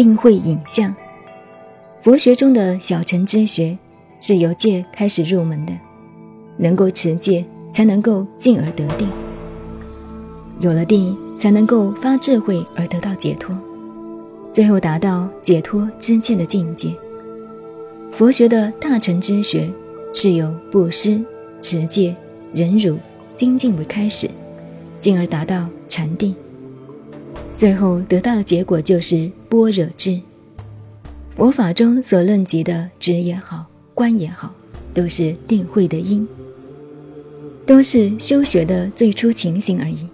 [0.00, 0.96] 定慧影像。
[2.00, 3.76] 佛学中的小乘之学
[4.18, 5.74] 是由戒开始入门的，
[6.56, 9.06] 能够持戒，才能够进而得定。
[10.60, 13.54] 有了定，才能够发智慧而得到解脱，
[14.54, 16.94] 最后达到解脱之见的境界。
[18.10, 19.70] 佛学的大乘之学
[20.14, 21.22] 是由布施、
[21.60, 22.16] 持戒、
[22.54, 22.96] 忍辱、
[23.36, 24.30] 精进为开始，
[24.98, 26.34] 进而达到禅定，
[27.54, 30.18] 最后得到的结果就是般若智。
[31.36, 34.54] 佛法中所论及的知也好，观也好，
[34.94, 36.26] 都是定慧的因，
[37.66, 40.08] 都是修学的最初情形而已。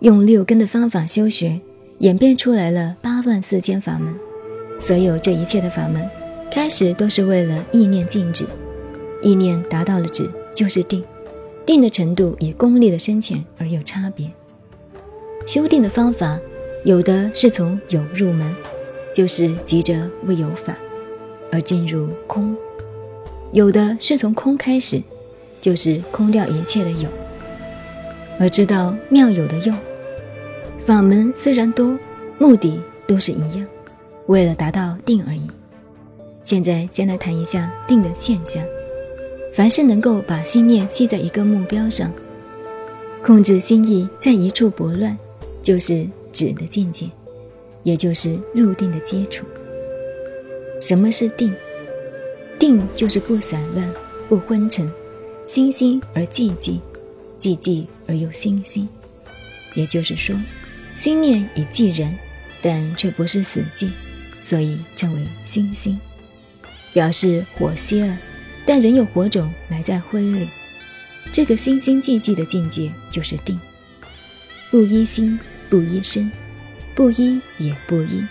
[0.00, 1.60] 用六根的方法修学，
[1.98, 4.14] 演变出来了八万四千法门。
[4.80, 6.08] 所有这一切的法门，
[6.50, 8.46] 开始都是为了意念静止，
[9.20, 11.02] 意念达到了止，就是定。
[11.66, 14.30] 定的程度以功力的深浅而有差别。
[15.46, 16.38] 修定的方法，
[16.88, 18.50] 有的是从有入门，
[19.12, 20.74] 就是急着为有法
[21.52, 22.56] 而进入空；
[23.52, 25.02] 有的是从空开始，
[25.60, 27.06] 就是空掉一切的有，
[28.40, 29.76] 而知道妙有的用。
[30.86, 31.94] 法门虽然多，
[32.38, 33.68] 目的都是一样，
[34.24, 35.42] 为了达到定而已。
[36.42, 38.64] 现在先来谈一下定的现象。
[39.52, 42.10] 凡是能够把心念系在一个目标上，
[43.22, 45.18] 控制心意在一处不乱，
[45.62, 47.06] 就是止的境界，
[47.82, 49.46] 也就是入定的基础。
[50.80, 51.54] 什么是定？
[52.58, 53.88] 定就是不散乱、
[54.28, 54.90] 不昏沉，
[55.46, 56.78] 心心而寂寂，
[57.38, 58.88] 寂寂而又心心。
[59.74, 60.36] 也就是说。
[60.94, 62.12] 心念已寂然，
[62.60, 63.88] 但却不是死寂，
[64.42, 65.96] 所以称为心心，
[66.92, 68.18] 表示火熄了，
[68.66, 70.48] 但仍有火种埋在灰里。
[71.30, 73.60] 这个心心寂寂的境界就是定，
[74.72, 75.38] 不依心，
[75.68, 76.30] 不依身，
[76.94, 78.24] 不依也不依，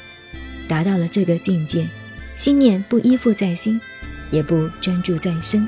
[0.67, 1.87] 达到了这个境界，
[2.35, 3.79] 心念不依附在心，
[4.31, 5.67] 也不专注在身，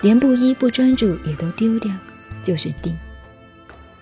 [0.00, 1.92] 连不依不专注也都丢掉，
[2.42, 2.96] 就是定。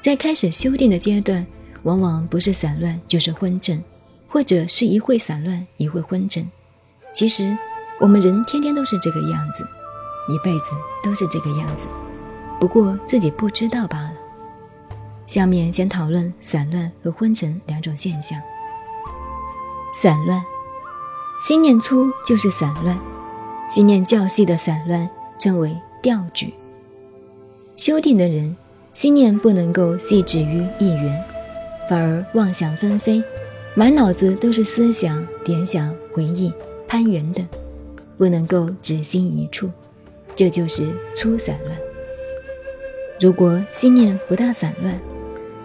[0.00, 1.46] 在开始修定的阶段。
[1.82, 3.80] 往往不是散乱，就是昏沉，
[4.26, 6.44] 或者是一会散乱，一会昏沉。
[7.14, 7.56] 其实
[8.00, 9.62] 我们人天天都是这个样子，
[10.28, 11.86] 一辈子都是这个样子，
[12.58, 14.12] 不过自己不知道罢了。
[15.26, 18.40] 下面先讨论散乱和昏沉两种现象。
[19.92, 20.42] 散乱，
[21.46, 22.98] 心念粗就是散乱，
[23.70, 26.52] 心念较细的散乱称为调举。
[27.76, 28.56] 修定的人，
[28.94, 31.24] 心念不能够细止于一缘。
[31.88, 33.22] 反而妄想纷飞，
[33.74, 36.52] 满脑子都是思想、联想、回忆、
[36.88, 37.46] 攀缘等，
[38.18, 39.70] 不能够止心一处，
[40.34, 41.76] 这就是粗散乱。
[43.20, 44.98] 如果心念不大散乱，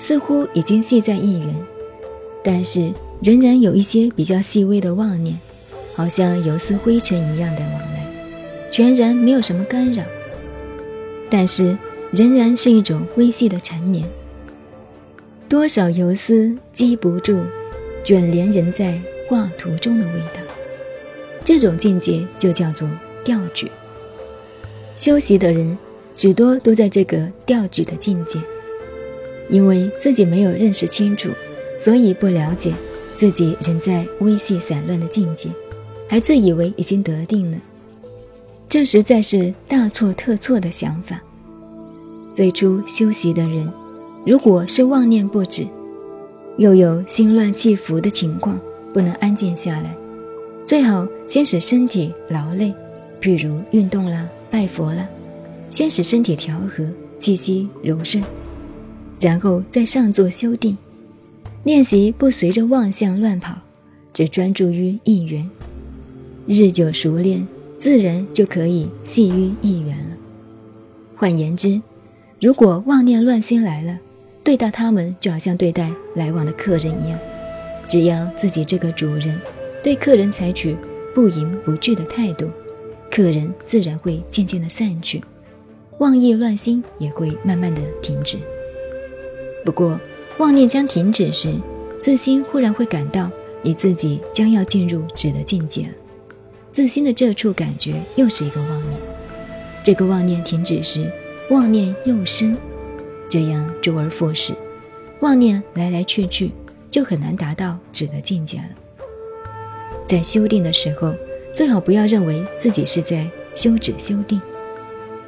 [0.02, 1.56] 似乎已经系在一缘，
[2.44, 2.92] 但是
[3.22, 5.40] 仍然有一些比较细微的妄念，
[5.94, 8.08] 好像游丝灰尘一样的往来，
[8.72, 10.04] 全然没有什么干扰，
[11.30, 11.78] 但是
[12.12, 14.04] 仍然是一种微细的缠绵。
[15.48, 17.44] 多少游丝系不住，
[18.04, 20.42] 卷帘人在画图中的味道。
[21.46, 22.90] 这种境界就叫做
[23.24, 23.70] 调举。
[24.96, 25.78] 修习的人
[26.16, 28.40] 许多都在这个调举的境界，
[29.52, 31.30] 因为自己没有认识清楚，
[31.78, 32.74] 所以不了解
[33.16, 35.50] 自己仍在微细散乱的境界，
[36.08, 37.58] 还自以为已经得定了。
[38.68, 41.22] 这实在是大错特错的想法。
[42.34, 43.72] 最初修习的人。
[44.24, 45.66] 如果是妄念不止，
[46.58, 48.60] 又有心乱气浮的情况，
[48.94, 49.98] 不能安静下来，
[50.68, 52.72] 最好先使身体劳累，
[53.20, 55.10] 譬如运动啦、拜佛啦，
[55.72, 58.24] 先使身体调和，气息柔顺，
[59.22, 60.76] 然后再上座修定，
[61.64, 63.54] 练习不随着妄想乱跑，
[64.12, 65.48] 只专注于一缘，
[66.48, 70.18] 日久熟练，自然就可以系于一缘了。
[71.16, 71.80] 换言之，
[72.42, 74.00] 如果妄念乱心来了，
[74.44, 77.20] 对待他们就好像对待来往的客人一样，
[77.88, 79.40] 只要自己这个主人
[79.84, 80.76] 对客人采取
[81.14, 82.50] 不迎不拒的态度，
[83.12, 85.24] 客人自然会渐渐的散去，
[86.00, 88.40] 妄意乱心也会慢慢的停止。
[89.64, 90.00] 不过，
[90.38, 91.54] 妄念将停止时，
[92.02, 93.30] 自心忽然会感到
[93.62, 95.94] 你自己将要进入止的境界了，
[96.72, 99.00] 自心的这处感觉又是一个妄念，
[99.84, 101.12] 这个妄念停止时，
[101.50, 102.58] 妄念又生。
[103.30, 104.54] 这样周而复始，
[105.22, 106.52] 妄念来来去去，
[106.90, 108.70] 就很难达到止的境界了。
[110.06, 111.14] 在修定的时候，
[111.54, 114.42] 最好不要认为自己是在修止修定。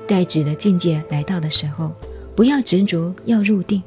[0.05, 1.93] 待止的境界来到的时候，
[2.35, 3.81] 不要执着要入定，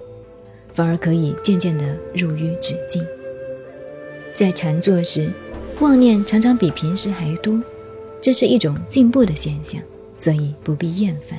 [0.77, 3.05] 反而可以渐渐地入于止境。
[4.35, 5.31] 在禅坐时，
[5.81, 7.59] 妄念常常比平时还多，
[8.21, 9.81] 这是一种进步的现象，
[10.19, 11.39] 所以不必厌烦。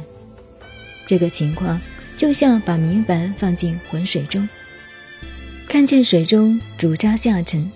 [1.05, 1.79] 这个情况
[2.17, 4.49] 就像把明矾放进浑水中，
[5.69, 7.71] 看见水中竹渣下沉，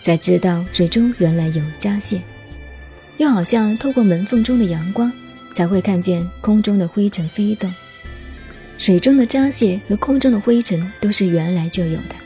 [0.00, 2.16] 才知道水中原来有渣屑；
[3.18, 5.12] 又好像透过门缝中的阳光，
[5.54, 7.70] 才会看见空中的灰尘飞动。
[8.82, 12.16] 水中的渣屑和空中的灰尘都是原来就有的。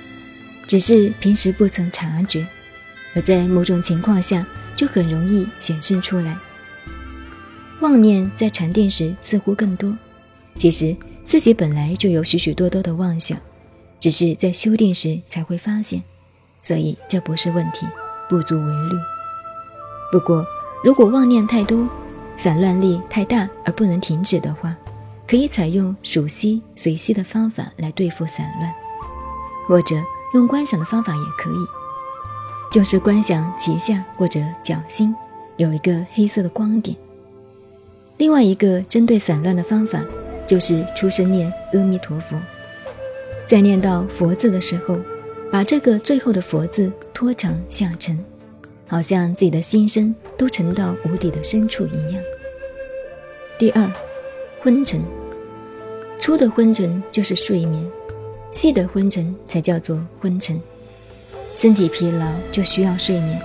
[0.66, 2.46] 只是平时不曾察觉，
[3.14, 6.34] 而在某种情况下就很容易显示出来。
[7.80, 9.94] 妄念在禅定时似乎更多，
[10.54, 13.36] 其实自己本来就有许许多多的妄想，
[14.00, 16.02] 只是在修定时才会发现，
[16.62, 17.86] 所以这不是问题，
[18.30, 18.96] 不足为虑。
[20.10, 20.42] 不过，
[20.82, 21.86] 如果妄念太多、
[22.38, 24.74] 散乱力太大而不能停止的话，
[25.26, 28.72] 可以采用数息随息的方法来对付散乱，
[29.68, 29.96] 或者。
[30.34, 31.66] 用观想的方法也可以，
[32.70, 35.14] 就是观想脐下或者脚心
[35.56, 36.94] 有一个黑色的光点。
[38.18, 40.04] 另外一个针对散乱的方法，
[40.46, 42.36] 就是出声念阿弥陀佛，
[43.46, 44.98] 在念到佛字的时候，
[45.50, 48.22] 把这个最后的佛字拖长下沉，
[48.86, 52.22] 好像自己的心声都沉到无底的深处一样。
[53.58, 53.90] 第二，
[54.60, 55.00] 昏沉，
[56.18, 57.84] 粗的昏沉就是睡眠。
[58.50, 60.58] 细的昏沉才叫做昏沉，
[61.54, 63.38] 身体疲劳就需要睡眠，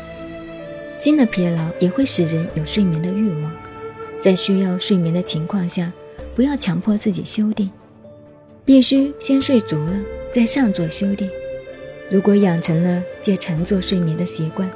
[0.97, 3.51] 心的疲劳也会使人有睡眠的欲望。
[4.21, 5.91] 在需要睡眠的情况下，
[6.33, 7.69] 不要强迫自己修订，
[8.63, 9.99] 必须先睡足了
[10.31, 11.29] 再上座修订。
[12.09, 14.69] 如果养成了借禅坐睡眠的习惯，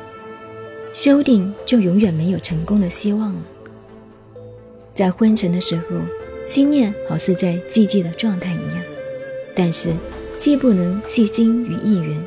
[0.91, 3.41] 修订就永远没有成功的希望了。
[4.93, 5.97] 在昏沉的时候，
[6.45, 8.83] 心念好似在寂寂的状态一样，
[9.55, 9.93] 但是。
[10.37, 12.23] 既不能细心于一缘，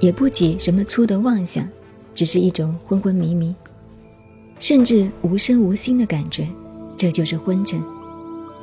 [0.00, 1.68] 也不起什么粗的妄想，
[2.14, 3.54] 只是一种昏昏迷迷，
[4.58, 6.48] 甚至无声无心的感觉，
[6.96, 7.80] 这就是昏沉。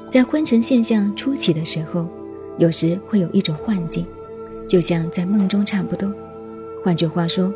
[0.10, 2.08] 在昏沉现象初起的时候，
[2.58, 4.06] 有时会有一种幻境，
[4.68, 6.12] 就像在梦中差不多。
[6.84, 7.54] 换句话说，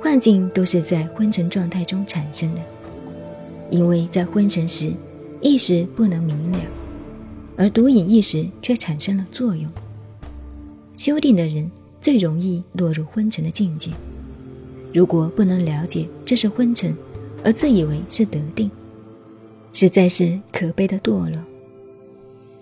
[0.00, 2.60] 幻境都是在昏沉状态中产生的，
[3.70, 4.90] 因为在昏沉时，
[5.40, 6.58] 意识不能明了，
[7.56, 9.70] 而独隐意识却产生了作用。
[10.96, 11.70] 修定的人
[12.00, 13.90] 最容易落入昏沉的境界。
[14.92, 16.96] 如果不能了解这是昏沉，
[17.44, 18.70] 而自以为是得定，
[19.72, 21.38] 实在是可悲的堕落。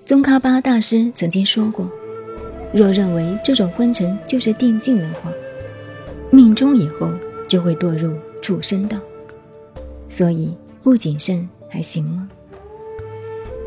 [0.04, 1.90] 宗喀巴大师曾经说过
[2.74, 5.32] ：“若认为这种昏沉就是定境的话，
[6.30, 7.10] 命中以后
[7.48, 8.98] 就会堕入畜生道。
[10.08, 12.28] 所以不谨慎还行吗？”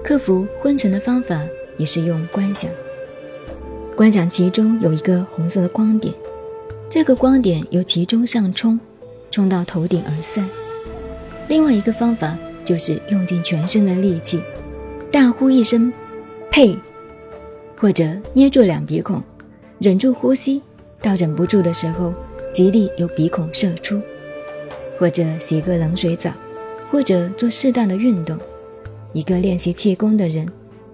[0.10, 1.40] 克服昏沉的方法
[1.78, 2.68] 也是用观想。
[3.96, 6.12] 观想其中有一个红色的光点，
[6.90, 8.80] 这个光点由其中上冲，
[9.30, 10.50] 冲到头顶而散。
[11.48, 12.36] 另外一个方法
[12.66, 14.42] 就是用尽全身的力气，
[15.12, 15.94] 大呼一声
[16.50, 16.76] “呸”，
[17.78, 18.04] 或者
[18.34, 19.22] 捏住两鼻孔，
[19.78, 20.60] 忍住呼吸，
[21.04, 22.12] 到忍不住的时候，
[22.52, 24.02] 极力由鼻孔射出，
[24.98, 26.32] 或者洗个冷水澡，
[26.90, 28.36] 或者做适当的运动。
[29.14, 30.48] 一个练习气功的人，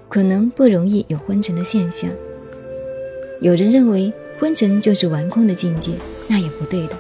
[0.08, 2.10] 可能不容易有昏沉的现象。
[3.42, 5.92] 有人认为昏沉就是玩空的境界，
[6.28, 6.98] 那也不对的。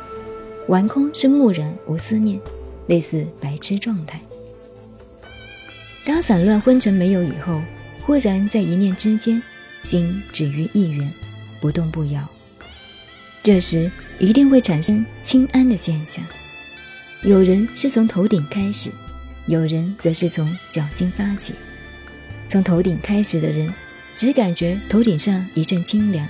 [0.67, 2.39] 玩空是木然无思念，
[2.88, 4.19] 类似白痴状态。
[6.05, 7.62] 当散乱昏沉没有以后，
[8.01, 9.41] 忽然在一念之间，
[9.84, 11.12] 心止于一元，
[11.62, 12.27] 不动不摇。
[13.41, 16.24] 这时一定会产生清安的现象。
[17.22, 18.89] 有人是从头顶开始，
[19.47, 21.55] 有人则是从脚心发起。
[22.47, 23.73] 从头顶开始的人。
[24.17, 26.25] 只感觉头顶上一阵清凉，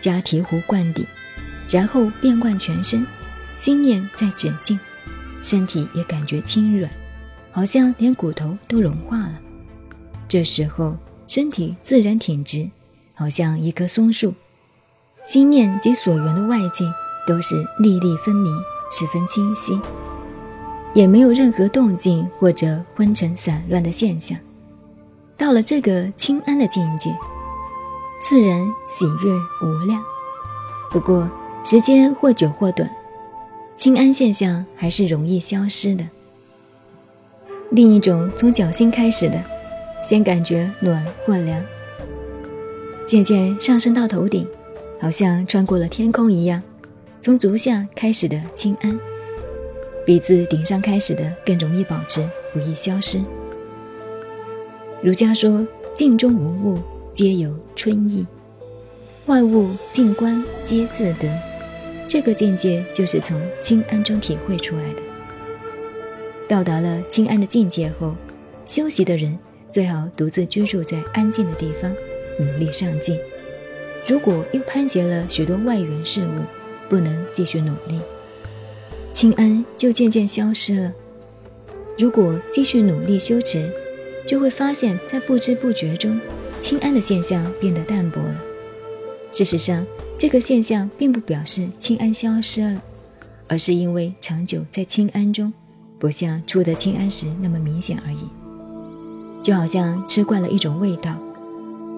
[0.00, 1.06] 加醍醐灌顶，
[1.68, 3.06] 然后遍灌全身，
[3.56, 4.76] 心念在止境，
[5.40, 6.90] 身体也感觉轻软，
[7.52, 9.38] 好像连骨头都融化了。
[10.26, 12.68] 这时候身体自然挺直，
[13.14, 14.34] 好像一棵松树，
[15.24, 16.92] 心念及所缘的外境
[17.24, 18.52] 都是粒粒分明，
[18.90, 19.80] 十分清晰，
[20.94, 24.38] 也没有任何动静或者昏沉散乱的现象。
[25.36, 27.10] 到了这个清安的境界，
[28.22, 30.02] 自然喜悦无量。
[30.90, 31.28] 不过
[31.64, 32.88] 时间或久或短，
[33.76, 36.06] 清安现象还是容易消失的。
[37.70, 39.42] 另一种从脚心开始的，
[40.04, 41.60] 先感觉暖或凉，
[43.06, 44.46] 渐渐上升到头顶，
[45.00, 46.62] 好像穿过了天空一样。
[47.22, 49.00] 从足下开始的清安，
[50.04, 53.20] 比自顶上开始的更容易保持，不易消失。
[55.02, 56.78] 儒家说：“境中无物，
[57.12, 58.24] 皆有春意；
[59.26, 61.28] 外物静观，皆自得。
[62.06, 65.02] 这个境界就是从清安中体会出来的。
[66.48, 68.14] 到达了清安的境界后，
[68.66, 69.38] 修习的人
[69.70, 71.90] 最好独自居住在安静的地方，
[72.38, 73.18] 努力上进。
[74.06, 76.42] 如果又攀结了许多外缘事物，
[76.88, 77.98] 不能继续努力，
[79.12, 80.92] 清安就渐渐消失了。
[81.98, 83.70] 如果继续努力修持，
[84.26, 86.18] 就会发现，在不知不觉中，
[86.60, 88.42] 清安的现象变得淡薄了。
[89.30, 92.82] 事实上，这个现象并不表示清安消失了，
[93.48, 95.52] 而是因为长久在清安中，
[95.98, 98.20] 不像初得清安时那么明显而已。
[99.42, 101.16] 就好像吃惯了一种味道，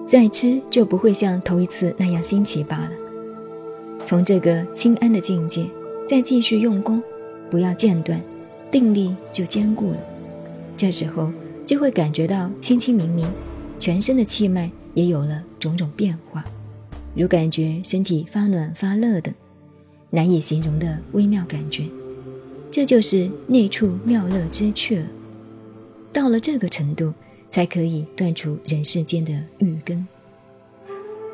[0.07, 2.91] 再吃就不会像头一次那样新奇罢了。
[4.03, 5.65] 从这个清安的境界，
[6.07, 7.01] 再继续用功，
[7.49, 8.21] 不要间断，
[8.69, 9.97] 定力就坚固了。
[10.77, 11.31] 这时候
[11.65, 13.27] 就会感觉到清清明明，
[13.79, 16.45] 全身的气脉也有了种种变化。
[17.15, 19.33] 如感觉身体发暖发热等
[20.09, 21.85] 难以形容的微妙感觉，
[22.69, 25.07] 这就是内处妙乐之趣了。
[26.13, 27.13] 到了这个程度，
[27.49, 30.05] 才可以断除人世间的欲根。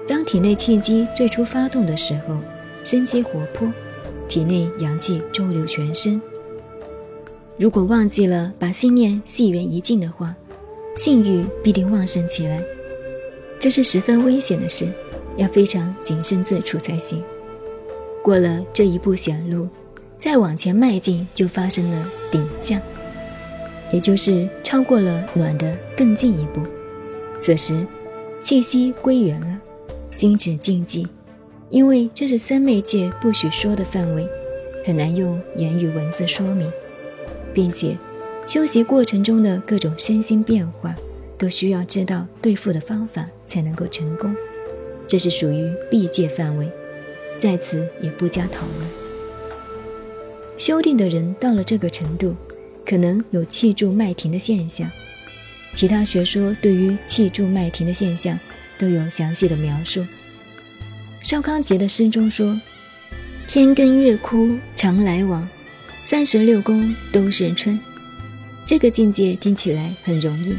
[0.07, 2.37] 当体内气机最初发动的时候，
[2.83, 3.67] 生机活泼，
[4.31, 6.21] 体内阳气周流全身。
[7.57, 10.33] 如果忘记了把心念系缘一尽的话，
[10.95, 12.63] 性欲必定旺盛起来，
[13.59, 14.87] 这是十分危险的事。
[15.35, 17.21] 要非常谨慎自处才行。
[18.23, 19.67] 过了这一步险路，
[20.17, 22.79] 再往前迈进，就发生了顶降，
[23.91, 26.61] 也就是超过了暖的更进一步。
[27.39, 27.85] 此时，
[28.39, 29.59] 气息归元了，
[30.11, 31.05] 心止静寂，
[31.71, 34.27] 因为这是三昧界不许说的范围，
[34.85, 36.69] 很难用言语文字说明，
[37.53, 37.97] 并且
[38.45, 40.93] 修习过程中的各种身心变化，
[41.37, 44.35] 都需要知道对付的方法才能够成功。
[45.07, 46.69] 这是属于闭界范围，
[47.39, 48.89] 在此也不加讨论。
[50.57, 52.35] 修定的人到了这个程度，
[52.85, 54.91] 可能有气住脉停的现象。
[55.73, 58.37] 其他学说对于气住脉停的现象
[58.77, 60.05] 都有详细的描述。
[61.21, 62.59] 邵康节的诗中说
[63.47, 65.47] ：“天根月枯常来往，
[66.03, 67.79] 三十六宫都是春。”
[68.65, 70.55] 这个境界听起来很容易，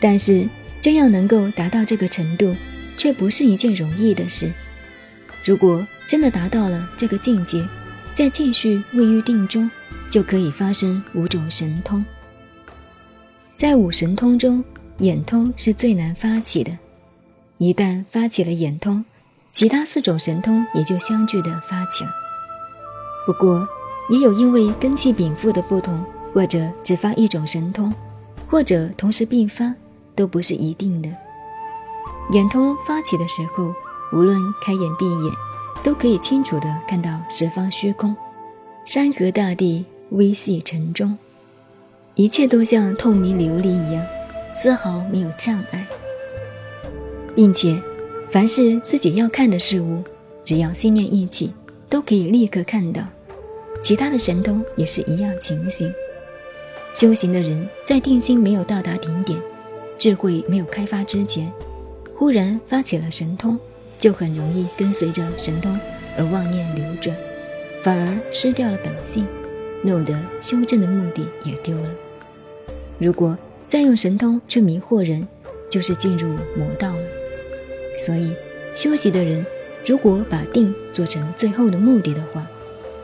[0.00, 0.48] 但是
[0.80, 2.54] 真要能够达到这个程度。
[2.96, 4.50] 却不是一件容易的事。
[5.44, 7.66] 如果真的达到了这个境界，
[8.14, 9.70] 在继续位于定中，
[10.08, 12.04] 就可以发生五种神通。
[13.56, 14.62] 在五神通中，
[14.98, 16.76] 眼通是最难发起的。
[17.58, 19.04] 一旦发起了眼通，
[19.54, 22.10] 其他四种神通也就相继的发起了。
[23.24, 23.66] 不过，
[24.10, 27.94] 也有因为根气禀赋的不同，或者只发一种神通，
[28.48, 29.72] 或者同时并发，
[30.16, 31.08] 都不是一定的。
[32.32, 33.72] 眼通发起的时候，
[34.12, 35.32] 无论开眼闭眼，
[35.84, 38.14] 都可以清楚地看到十方虚空、
[38.84, 41.16] 山河大地、微细尘中，
[42.16, 44.04] 一切都像透明琉璃一样，
[44.56, 45.86] 丝毫没有障碍。
[47.36, 47.80] 并且，
[48.34, 50.02] 凡是自己要看的事物，
[50.42, 51.52] 只要心念一起，
[51.88, 53.00] 都可以立刻看到。
[53.80, 55.94] 其他的神通也是一样情形。
[56.92, 59.40] 修行的人在定心没有到达顶点，
[59.96, 61.48] 智慧没有开发之前。
[62.16, 63.56] 忽然发起了神通，
[64.00, 65.78] 就很容易跟随着神通
[66.18, 67.16] 而妄念流转，
[67.84, 69.24] 反而失掉了本性，
[69.84, 71.88] 弄得修正的目的也丢了。
[72.98, 73.38] 如果
[73.68, 75.24] 再用神通去迷惑人，
[75.70, 76.26] 就是进入
[76.56, 77.03] 魔道了。
[77.98, 78.32] 所以，
[78.74, 79.44] 修习的人
[79.86, 82.46] 如果把定做成最后的目的的话，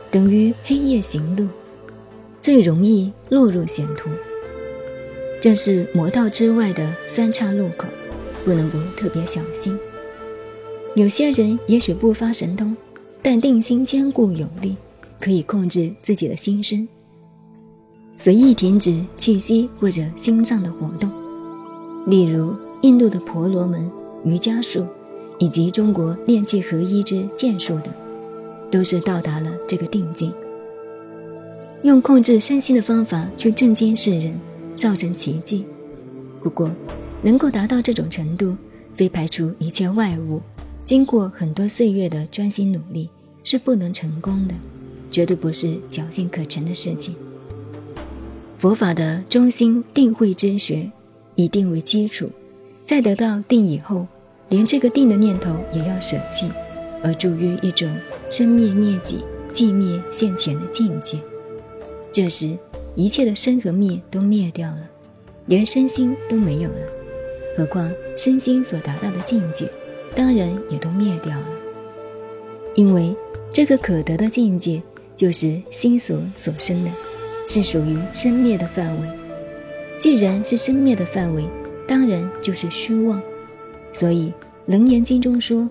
[0.09, 1.47] 等于黑夜行路，
[2.39, 4.09] 最容易落入险途。
[5.39, 7.87] 这是魔道之外的三岔路口。
[8.43, 9.77] 不能不特别小心。
[10.95, 12.75] 有些人也许不发神通，
[13.21, 14.75] 但定心坚固有力，
[15.19, 16.87] 可以控制自己的心声，
[18.15, 21.07] 随意停止气息或者心脏的活动。
[22.07, 23.87] 例如印度的婆罗门、
[24.23, 24.85] 瑜伽术，
[25.39, 27.93] 以及中国练气合一之剑术等，
[28.69, 30.33] 都是到达了这个定境，
[31.83, 34.33] 用控制身心的方法去震惊世人，
[34.77, 35.65] 造成奇迹。
[36.43, 36.71] 不过。
[37.23, 38.57] 能够达到这种程度，
[38.95, 40.41] 非排除一切外物，
[40.83, 43.07] 经过很多岁月的专心努力
[43.43, 44.55] 是不能成功的，
[45.11, 47.13] 绝对不是侥幸可成的事情。
[48.57, 50.89] 佛法的中心定慧之学，
[51.35, 52.27] 以定为基础，
[52.91, 54.05] 在得到定以后，
[54.49, 56.51] 连这个定的念头也要舍弃，
[57.01, 57.89] 而住于一种
[58.29, 61.17] 生灭灭己、寂灭现前的境界。
[62.11, 62.53] 这时，
[62.93, 64.89] 一切的生和灭都灭掉了，
[65.45, 66.79] 连身心都没有了。
[67.55, 69.69] 何况身心所达到的境界，
[70.13, 71.47] 当然也都灭掉了。
[72.75, 73.15] 因为
[73.53, 74.83] 这个可得的境界，
[75.15, 76.91] 就是心所所生的，
[77.47, 79.07] 是属于生灭的范围。
[79.97, 81.45] 既然是生灭的范围，
[81.91, 83.21] 当然就是虚妄。
[83.91, 84.29] 所以
[84.65, 85.69] 《楞严经》中说：“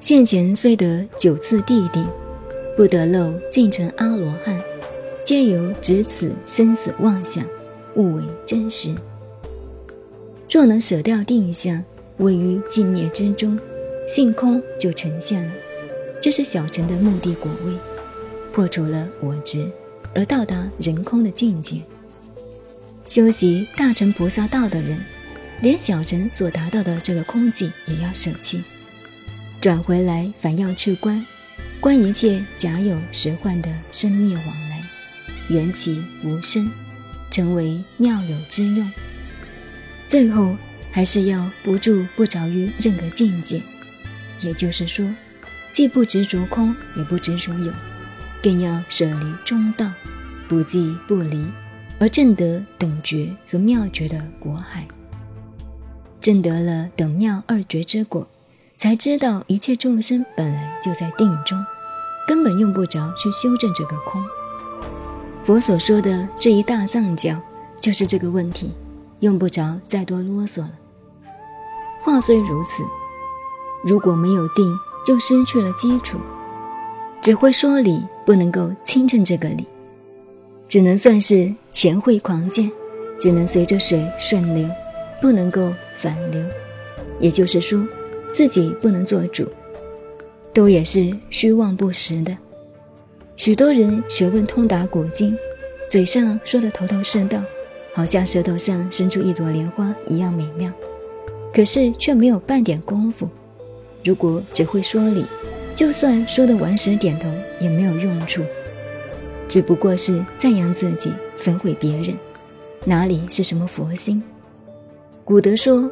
[0.00, 2.04] 现前虽得九次地顶，
[2.76, 4.60] 不得漏尽成阿罗汉，
[5.24, 7.44] 皆由执此生死妄想，
[7.94, 8.92] 误为真实。
[10.50, 11.84] 若能舍掉定相，
[12.16, 13.56] 位于寂灭之中，
[14.08, 15.52] 性空就呈现了。
[16.20, 17.72] 这是小乘的目的果位，
[18.52, 19.64] 破除了我执，
[20.16, 21.76] 而到达人空的境界。
[23.06, 24.98] 修习大乘菩萨道的人。”
[25.60, 28.62] 连小乘所达到的这个空寂也要舍弃，
[29.60, 31.24] 转回来反要去观，
[31.80, 34.82] 观一切假有实幻的生灭往来，
[35.48, 36.70] 缘起无生，
[37.30, 38.88] 成为妙有之用。
[40.06, 40.56] 最后
[40.92, 43.60] 还是要不住不着于任何境界，
[44.40, 45.12] 也就是说，
[45.72, 47.72] 既不执着空，也不执着有，
[48.40, 49.90] 更要舍离中道，
[50.46, 51.44] 不即不离，
[51.98, 54.86] 而证得等觉和妙觉的果海。
[56.28, 58.28] 证得了等妙二绝之果，
[58.76, 61.58] 才知道一切众生本来就在定中，
[62.26, 64.22] 根本用不着去修正这个空。
[65.42, 67.34] 佛所说的这一大藏教，
[67.80, 68.74] 就是这个问题，
[69.20, 70.72] 用不着再多啰嗦了。
[72.02, 72.82] 话虽如此，
[73.82, 74.70] 如果没有定，
[75.06, 76.18] 就失去了基础，
[77.22, 79.64] 只会说理，不能够亲证这个理，
[80.68, 82.70] 只能算是钱会狂见，
[83.18, 84.68] 只能随着水顺流。
[85.20, 86.40] 不能够反流，
[87.18, 87.86] 也就是说，
[88.32, 89.50] 自己不能做主，
[90.52, 92.36] 都也是虚妄不实的。
[93.36, 95.36] 许多人学问通达古今，
[95.90, 97.40] 嘴上说的头头是道，
[97.92, 100.72] 好像舌头上伸出一朵莲花一样美妙，
[101.54, 103.28] 可是却没有半点功夫。
[104.04, 105.24] 如果只会说理，
[105.74, 107.28] 就算说的完舌点头
[107.60, 108.42] 也没有用处，
[109.48, 112.16] 只不过是赞扬自己，损毁别人，
[112.84, 114.22] 哪里是什么佛心？
[115.28, 115.90] 古德说：“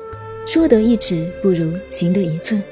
[0.48, 2.62] 说得一尺，不如行得一寸。”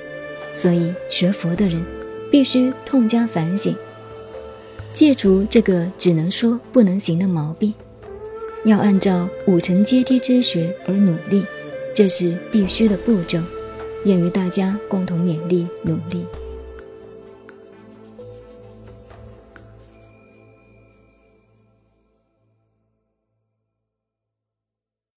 [0.55, 1.85] 所以学佛的人
[2.31, 3.77] 必须痛加反省，
[4.95, 7.75] 戒除这个只能说不能行的毛病，
[8.65, 11.45] 要按照五层阶梯之学而努力，
[11.93, 13.39] 这是必须的步骤。
[14.07, 16.25] 愿与大家共同勉励努力。